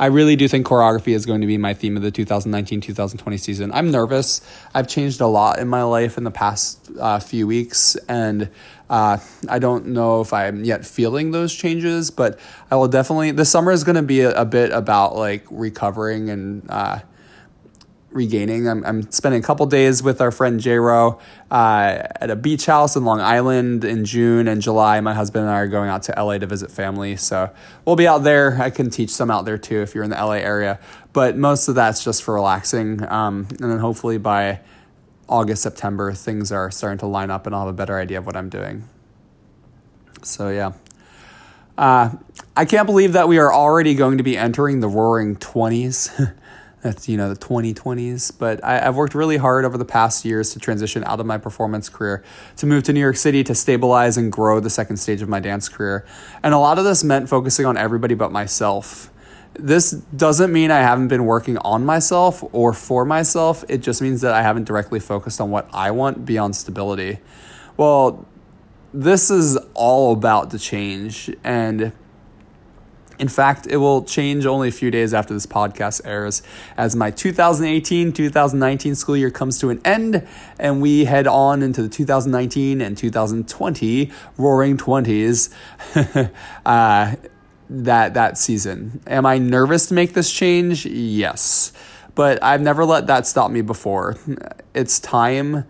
[0.00, 3.36] I really do think choreography is going to be my theme of the 2019 2020
[3.36, 3.70] season.
[3.72, 4.40] I'm nervous.
[4.74, 8.48] I've changed a lot in my life in the past uh, few weeks, and
[8.88, 12.40] uh, I don't know if I'm yet feeling those changes, but
[12.70, 13.32] I will definitely.
[13.32, 17.00] This summer is going to be a, a, bit about like recovering and uh,
[18.12, 18.68] regaining.
[18.68, 22.66] I'm, I'm spending a couple days with our friend J Ro uh, at a beach
[22.66, 25.00] house in Long Island in June and July.
[25.00, 27.16] My husband and I are going out to LA to visit family.
[27.16, 27.50] So
[27.84, 28.60] we'll be out there.
[28.60, 30.80] I can teach some out there too if you're in the LA area.
[31.12, 33.02] But most of that's just for relaxing.
[33.06, 34.60] Um, and then hopefully by
[35.28, 38.26] August, September, things are starting to line up and I'll have a better idea of
[38.26, 38.88] what I'm doing.
[40.22, 40.72] So yeah.
[41.78, 42.10] Uh,
[42.56, 46.36] I can't believe that we are already going to be entering the roaring 20s.
[46.82, 50.52] that's you know the 2020s but I, have worked really hard over the past years
[50.52, 52.24] to transition out of my performance career
[52.56, 55.40] to move to new york city to stabilize and grow the second stage of my
[55.40, 56.06] dance career.
[56.42, 59.10] And a lot of this meant focusing on everybody but myself.
[59.54, 63.64] This doesn't mean i haven't been working on myself or for myself.
[63.68, 67.18] It just means that i haven't directly focused on what i want beyond stability.
[67.76, 68.26] Well
[68.92, 71.30] this is all about the change.
[71.44, 71.92] And
[73.20, 76.42] in fact, it will change only a few days after this podcast airs
[76.78, 80.26] as my 2018 2019 school year comes to an end
[80.58, 85.52] and we head on into the 2019 and 2020 roaring 20s.
[86.66, 87.14] uh,
[87.68, 89.00] that that season.
[89.06, 90.86] Am I nervous to make this change?
[90.86, 91.72] Yes.
[92.14, 94.16] But I've never let that stop me before.
[94.74, 95.66] It's time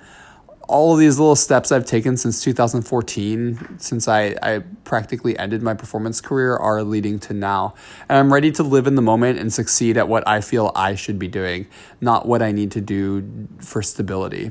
[0.70, 5.72] all of these little steps I've taken since 2014, since I, I practically ended my
[5.72, 7.74] performance career, are leading to now.
[8.08, 10.96] And I'm ready to live in the moment and succeed at what I feel I
[10.96, 11.68] should be doing,
[12.00, 14.50] not what I need to do for stability.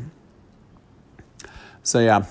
[1.83, 2.25] So, yeah,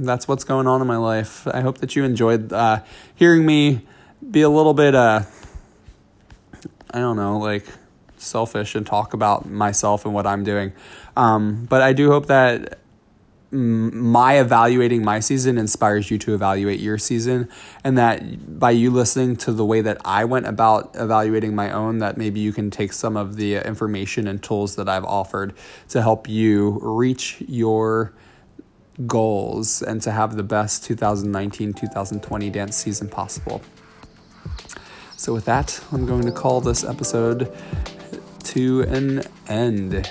[0.00, 1.46] that's what's going on in my life.
[1.46, 2.82] I hope that you enjoyed uh,
[3.14, 3.86] hearing me
[4.28, 5.22] be a little bit, uh,
[6.90, 7.66] I don't know, like
[8.16, 10.72] selfish and talk about myself and what I'm doing.
[11.16, 12.80] Um, but I do hope that
[13.54, 17.48] my evaluating my season inspires you to evaluate your season
[17.84, 21.98] and that by you listening to the way that I went about evaluating my own
[21.98, 25.54] that maybe you can take some of the information and tools that I've offered
[25.90, 28.12] to help you reach your
[29.06, 33.62] goals and to have the best 2019-2020 dance season possible.
[35.16, 37.56] So with that, I'm going to call this episode
[38.44, 40.08] to an end.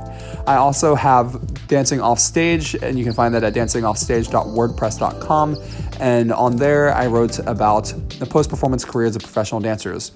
[0.47, 5.57] I also have Dancing Off Stage and you can find that at dancingoffstage.wordpress.com.
[6.01, 10.12] And on there, I wrote about the post performance careers of professional dancers.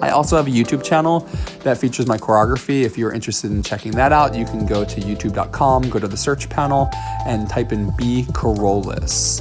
[0.00, 1.20] I also have a YouTube channel
[1.62, 2.82] that features my choreography.
[2.82, 6.16] If you're interested in checking that out, you can go to youtube.com, go to the
[6.16, 6.90] search panel,
[7.26, 9.40] and type in B Kerollis.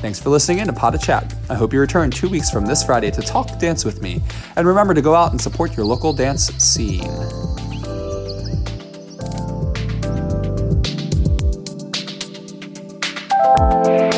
[0.00, 1.34] Thanks for listening in to Pod de Chat.
[1.48, 4.22] I hope you return two weeks from this Friday to talk dance with me.
[4.56, 7.10] And remember to go out and support your local dance scene.
[13.60, 14.14] Thank